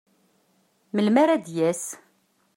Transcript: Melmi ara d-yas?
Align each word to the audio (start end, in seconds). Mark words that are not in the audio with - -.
Melmi 0.93 1.19
ara 1.23 1.35
d-yas? 1.45 1.83